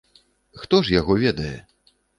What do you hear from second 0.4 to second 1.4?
Хто ж яго